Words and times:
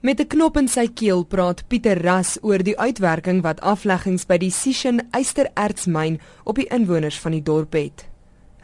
Met 0.00 0.20
'n 0.20 0.26
knop 0.26 0.56
in 0.56 0.68
sy 0.68 0.86
keel 0.88 1.24
praat 1.24 1.68
Pieter 1.68 1.98
Ras 2.02 2.38
oor 2.40 2.62
die 2.64 2.78
uitwerking 2.78 3.42
wat 3.42 3.60
afleggings 3.60 4.24
by 4.26 4.38
die 4.38 4.50
Sishen 4.50 5.08
ysterertsmyn 5.18 6.20
op 6.44 6.56
die 6.56 6.68
inwoners 6.72 7.18
van 7.20 7.32
die 7.32 7.42
dorp 7.42 7.72
het. 7.72 8.08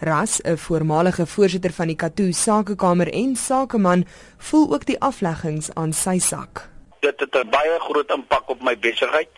Ras, 0.00 0.40
'n 0.40 0.56
voormalige 0.56 1.26
voorsitter 1.26 1.72
van 1.72 1.86
die 1.86 1.96
Katoo 1.96 2.32
Sakekamer 2.32 3.12
en 3.12 3.36
sakeman, 3.36 4.06
voel 4.38 4.72
ook 4.72 4.86
die 4.86 5.00
afleggings 5.00 5.74
aan 5.74 5.92
sy 5.92 6.18
sak. 6.18 6.70
Dit 7.00 7.20
het 7.20 7.34
'n 7.34 7.50
baie 7.50 7.78
groot 7.80 8.10
impak 8.10 8.48
op 8.48 8.62
my 8.62 8.78
besigheid. 8.78 9.28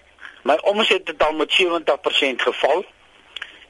My 0.45 0.59
omset 0.63 1.09
het 1.09 1.23
al 1.23 1.33
met 1.33 1.53
70% 1.53 2.43
geval 2.43 2.85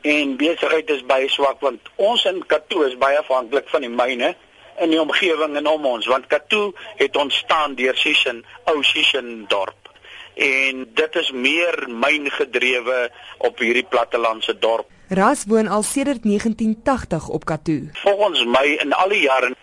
en 0.00 0.36
besigheid 0.36 0.90
is 0.90 1.06
baie 1.06 1.28
swak 1.28 1.60
want 1.60 1.80
ons 1.96 2.24
in 2.24 2.46
Katoo 2.46 2.82
is 2.82 2.98
baie 2.98 3.18
afhanklik 3.18 3.68
van 3.68 3.80
die 3.80 3.90
myne 3.90 4.36
in 4.80 4.90
die 4.90 5.00
omgewing 5.00 5.56
en 5.56 5.66
om 5.66 5.86
ons 5.86 6.06
want 6.06 6.26
Katoo 6.26 6.72
het 6.96 7.16
ontstaan 7.16 7.74
deur 7.74 7.96
Sishen, 7.96 8.44
ou 8.64 8.82
Sishen 8.82 9.44
dorp. 9.48 9.88
En 10.34 10.84
dit 10.94 11.16
is 11.16 11.30
meer 11.32 11.84
myn 11.88 12.30
gedrewe 12.30 13.08
op 13.38 13.58
hierdie 13.58 13.86
plattelandse 13.90 14.54
dorp. 14.58 14.86
Ras 15.08 15.44
woon 15.48 15.66
al 15.66 15.82
sedert 15.82 16.22
1980 16.22 17.28
op 17.28 17.44
Katoo. 17.44 17.88
Volgens 18.04 18.44
my 18.44 18.76
in 18.82 18.92
al 18.92 19.08
die 19.08 19.24
jare 19.24 19.54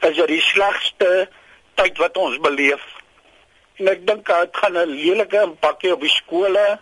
is 0.00 0.16
dit 0.16 0.26
die 0.26 0.42
slegste 0.42 1.28
tyd 1.74 1.98
wat 1.98 2.16
ons 2.16 2.38
beleef. 2.42 2.82
En 3.80 3.88
ek 3.92 4.06
dink 4.06 4.26
dit 4.26 4.56
gaan 4.62 4.78
'n 4.78 4.94
lelike 4.94 5.42
impak 5.42 5.82
hê 5.82 5.92
op 5.92 6.00
die 6.00 6.14
skole, 6.14 6.78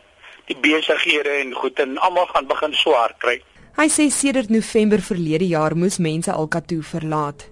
die 0.47 0.57
besighede 0.57 1.31
en 1.43 1.53
goed 1.53 1.79
en 1.79 1.99
almal 1.99 2.27
gaan 2.27 2.47
begin 2.47 2.75
swaar 2.75 3.15
kry. 3.19 3.41
Hy 3.79 3.87
sê 3.87 4.09
sedert 4.11 4.51
November 4.51 4.99
verlede 4.99 5.47
jaar 5.47 5.77
moes 5.79 6.01
mense 6.03 6.33
Alkatoo 6.33 6.83
verlaat. 6.83 7.47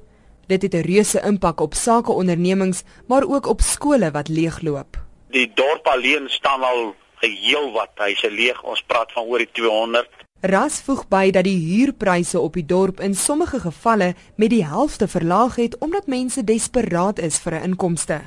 Dit 0.48 0.62
het 0.62 0.74
'n 0.74 0.82
reuse 0.82 1.20
impak 1.20 1.60
op 1.60 1.74
sakeondernemings, 1.74 2.82
maar 3.06 3.22
ook 3.22 3.46
op 3.46 3.60
skole 3.60 4.10
wat 4.10 4.28
leegloop. 4.28 4.98
Die 5.30 5.50
dorp 5.54 5.86
alleen 5.86 6.28
staan 6.28 6.62
al 6.62 6.94
geheel 7.14 7.72
wat 7.72 7.91
hyse 7.94 8.30
leeg. 8.30 8.62
Ons 8.62 8.83
praat 8.83 9.12
van 9.12 9.25
oor 9.25 9.38
die 9.38 9.52
200. 9.52 10.08
Ras 10.41 10.80
voeg 10.80 11.08
by 11.08 11.30
dat 11.30 11.44
die 11.44 11.58
huurpryse 11.58 12.41
op 12.41 12.55
die 12.55 12.66
dorp 12.66 13.00
in 13.00 13.14
sommige 13.14 13.60
gevalle 13.60 14.14
met 14.36 14.50
die 14.50 14.64
helfte 14.64 15.08
verlaag 15.08 15.56
het 15.56 15.78
omdat 15.78 16.06
mense 16.06 16.44
desperaat 16.44 17.19
is 17.19 17.38
vir 17.38 17.55
'n 17.55 17.62
inkomste. 17.62 18.20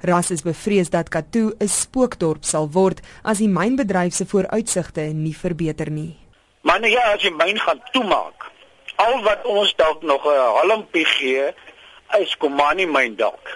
Ras 0.00 0.30
is 0.30 0.42
bevrees 0.42 0.90
dat 0.90 1.08
Katoo 1.08 1.52
'n 1.58 1.68
spookdorp 1.68 2.44
sal 2.44 2.70
word 2.70 3.00
as 3.22 3.38
die 3.38 3.48
mynbedryf 3.48 4.14
se 4.14 4.26
vooruitsigte 4.26 5.00
nie 5.00 5.36
verbeter 5.36 5.90
nie. 5.90 6.27
Maar 6.68 6.80
nee, 6.80 6.90
ja, 6.90 7.14
as 7.14 7.22
jy 7.24 7.30
myn 7.32 7.56
gaan 7.64 7.78
toemaak, 7.94 8.44
al 9.00 9.22
wat 9.24 9.46
ons 9.48 9.70
dalk 9.78 10.02
nog 10.04 10.26
'n 10.28 10.40
halmpie 10.56 11.06
gee, 11.16 11.46
is 12.18 12.36
Komani 12.36 12.84
myn 12.86 13.14
dalk. 13.16 13.46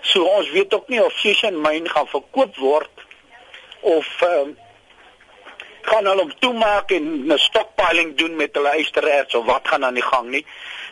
So 0.00 0.24
ons 0.24 0.48
weet 0.50 0.74
ook 0.74 0.88
nie 0.88 1.02
of 1.04 1.12
Sishen 1.12 1.60
myn 1.60 1.88
gaan 1.88 2.08
verkoop 2.08 2.56
word 2.56 3.04
of 3.80 4.08
uh, 4.22 4.48
gaan 5.82 6.08
hulle 6.08 6.24
hom 6.24 6.32
toemaak 6.38 6.96
en 6.96 7.04
'n 7.28 7.38
stockpiling 7.38 8.16
doen 8.16 8.36
met 8.36 8.56
hulle 8.56 8.72
ystererts 8.78 9.34
of 9.34 9.44
wat 9.44 9.68
gaan 9.68 9.84
aan 9.84 10.00
die 10.00 10.08
gang 10.08 10.30
nie. 10.30 10.46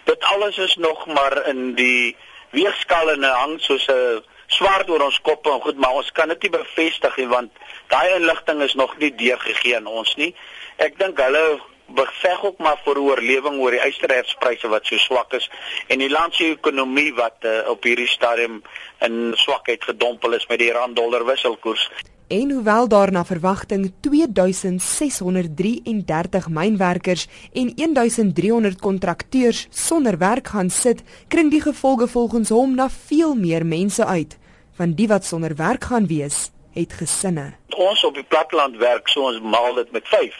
Dit 0.04 0.24
alles 0.24 0.58
is 0.58 0.76
nog 0.76 1.06
maar 1.06 1.46
in 1.46 1.74
die 1.74 2.16
weegskaal 2.50 3.10
en 3.10 3.22
hang 3.22 3.60
soos 3.60 3.88
'n 3.88 4.22
swaard 4.46 4.90
oor 4.90 5.06
ons 5.06 5.20
koppe 5.20 5.50
en 5.52 5.60
goed, 5.60 5.76
maar 5.76 6.00
ons 6.00 6.10
kan 6.12 6.28
dit 6.28 6.46
nie 6.46 6.54
bevestig 6.56 7.16
nie 7.16 7.28
want 7.28 7.52
daai 7.92 8.14
inligting 8.16 8.62
is 8.62 8.74
nog 8.74 8.96
nie 8.98 9.14
deurgegee 9.14 9.76
aan 9.76 9.86
ons 9.86 10.16
nie. 10.20 10.34
Ek 10.76 10.98
dink 10.98 11.20
hulle 11.20 11.44
beveg 11.86 12.44
ook 12.44 12.58
maar 12.64 12.80
vir 12.84 12.98
oorlewing 12.98 13.58
oor 13.60 13.74
die 13.76 13.82
ysterertspryse 13.84 14.68
wat 14.72 14.88
so 14.88 14.96
swak 14.98 15.34
is 15.36 15.50
en 15.92 16.00
die 16.00 16.08
land 16.08 16.34
se 16.34 16.54
ekonomie 16.54 17.12
wat 17.14 17.44
uh, 17.44 17.60
op 17.68 17.84
hierdie 17.84 18.08
stadium 18.08 18.62
in 19.04 19.34
swakheid 19.36 19.84
gedompel 19.84 20.32
is 20.38 20.48
met 20.48 20.62
die 20.64 20.72
rand-dollar 20.72 21.26
wisselkoers. 21.28 21.90
En 22.34 22.50
hoewel 22.50 22.88
daar 22.88 23.12
na 23.12 23.24
verwagting 23.24 23.92
2633 24.00 26.48
mynwerkers 26.48 27.26
en 27.52 27.74
1300 27.74 28.80
kontrakteurs 28.80 29.66
sonder 29.70 30.18
werk 30.18 30.48
gaan 30.48 30.70
sit, 30.70 31.02
kring 31.28 31.50
die 31.50 31.60
gevolge 31.60 32.08
volgens 32.08 32.48
hom 32.48 32.74
na 32.74 32.90
veel 32.90 33.34
meer 33.34 33.66
mense 33.66 34.04
uit. 34.04 34.38
Van 34.74 34.92
die 34.98 35.08
wat 35.08 35.24
sonder 35.24 35.56
werk 35.56 35.84
gaan 35.84 36.06
wees, 36.06 36.50
het 36.72 36.92
gesinne. 36.92 37.52
Ons 37.76 38.04
op 38.04 38.14
die 38.14 38.26
platteland 38.28 38.76
werk 38.76 39.08
so 39.08 39.20
ons 39.30 39.40
maal 39.40 39.74
dit 39.74 39.92
met 39.92 40.08
5. 40.08 40.34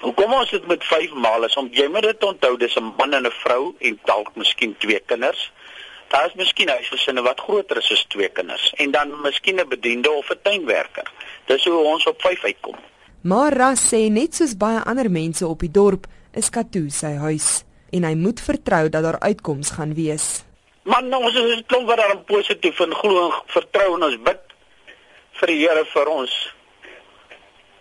Hoekom 0.00 0.32
ons 0.32 0.50
dit 0.50 0.66
met 0.66 0.84
5 0.84 1.12
maal 1.14 1.44
is 1.46 1.56
om 1.56 1.68
jy 1.70 1.86
moet 1.86 2.02
dit 2.02 2.24
onthou 2.24 2.56
dis 2.58 2.76
'n 2.76 2.94
man 2.98 3.14
en 3.14 3.26
'n 3.26 3.30
vrou 3.44 3.74
en 3.78 4.00
dalk 4.04 4.34
miskien 4.34 4.76
twee 4.78 5.00
kinders. 5.06 5.52
Daar 6.08 6.26
is 6.26 6.34
miskien 6.34 6.68
huisgesinne 6.68 7.22
wat 7.22 7.40
groter 7.40 7.76
is 7.76 7.90
as 7.92 8.04
twee 8.08 8.28
kinders 8.28 8.72
en 8.82 8.90
dan 8.90 9.20
miskien 9.20 9.60
'n 9.60 9.68
bediende 9.68 10.10
of 10.10 10.30
'n 10.30 10.38
tuinwerker. 10.42 11.10
Dis 11.46 11.64
hoe 11.64 11.84
ons 11.84 12.06
op 12.06 12.20
5 12.20 12.44
uitkom. 12.44 12.76
Maar 13.20 13.52
Ras 13.52 13.94
sê 13.94 14.10
net 14.10 14.34
soos 14.34 14.56
baie 14.56 14.80
ander 14.84 15.10
mense 15.10 15.46
op 15.46 15.60
die 15.60 15.70
dorp 15.70 16.06
is 16.32 16.50
Katoo 16.50 16.88
sy 16.88 17.14
huis 17.16 17.64
en 17.90 18.04
hy 18.04 18.14
moet 18.14 18.40
vertrou 18.40 18.88
dat 18.88 19.02
daar 19.02 19.20
uitkoms 19.20 19.70
gaan 19.70 19.94
wees. 19.94 20.44
Man, 20.86 21.08
nou, 21.08 21.24
ons 21.24 21.34
is 21.34 21.62
klomp 21.66 21.88
wat 21.90 21.98
daar 21.98 22.18
positief 22.28 22.80
en 22.80 22.94
glo 22.94 23.24
en 23.26 23.32
vertrou 23.46 23.96
en 23.96 24.02
ons 24.06 24.18
bid 24.28 24.42
vir 25.40 25.52
die 25.52 25.58
Here 25.64 25.84
vir 25.90 26.10
ons. 26.12 26.36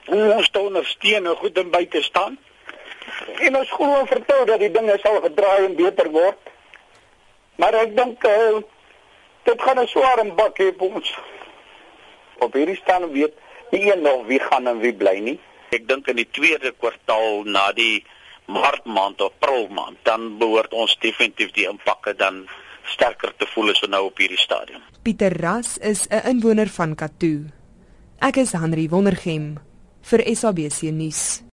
Ons 0.07 0.49
staan 0.49 0.79
op 0.79 0.85
steene 0.85 1.35
goed 1.35 1.57
en 1.57 1.69
buite 1.69 2.01
staan. 2.01 2.39
En 3.45 3.57
ons 3.61 3.71
glo 3.77 3.99
en 3.99 4.09
vertrou 4.09 4.45
dat 4.49 4.59
die 4.59 4.71
dinge 4.71 4.97
sal 5.03 5.21
gedraai 5.21 5.65
en 5.67 5.77
beter 5.77 6.09
word. 6.09 6.54
Maar 7.61 7.73
ek 7.73 7.95
dink 7.95 8.23
uh, 8.23 8.61
dit 9.43 9.61
gaan 9.61 9.79
'n 9.79 9.87
swaar 9.87 10.19
bak 10.35 10.57
hê 10.59 10.71
vir 10.77 10.95
ons. 10.95 11.13
Op 12.39 12.53
hierdie 12.53 12.75
staan 12.75 13.11
weet 13.11 13.33
nie 13.71 13.91
een 13.91 14.01
nog 14.01 14.25
wie 14.27 14.39
gaan 14.39 14.67
en 14.67 14.79
wie 14.79 14.93
bly 14.93 15.19
nie. 15.19 15.39
Ek 15.71 15.87
dink 15.87 16.07
in 16.07 16.15
die 16.15 16.29
tweede 16.31 16.71
kwartaal 16.71 17.43
na 17.43 17.71
die 17.71 18.03
Maart 18.45 18.85
maand 18.85 19.21
of 19.21 19.33
April 19.33 19.67
maand 19.73 19.97
dan 20.03 20.37
behoort 20.37 20.73
ons 20.73 20.97
definitief 21.01 21.51
die 21.51 21.65
impakke 21.65 22.13
dan 22.13 22.45
sterker 22.85 23.33
te 23.37 23.47
voel 23.53 23.73
as 23.73 23.81
nou 23.89 24.05
op 24.05 24.17
hierdie 24.21 24.37
stadium. 24.37 24.81
Pieter 25.01 25.33
Ras 25.41 25.77
is 25.77 26.07
'n 26.09 26.21
inwoner 26.29 26.69
van 26.69 26.95
Katoo. 26.95 27.49
Ek 28.21 28.37
is 28.37 28.51
Henry 28.51 28.87
Wondergem 28.89 29.57
vir 30.01 30.35
SABC 30.35 30.91
nuus. 30.91 31.45